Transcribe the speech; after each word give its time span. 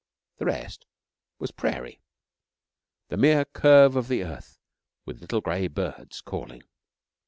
The 0.37 0.45
rest 0.45 0.87
was 1.37 1.51
Prairie 1.51 2.01
the 3.09 3.17
mere 3.17 3.45
curve 3.45 3.95
of 3.95 4.07
the 4.07 4.23
earth 4.23 4.57
with 5.05 5.21
little 5.21 5.41
grey 5.41 5.67
birds 5.67 6.21
calling. 6.21 6.63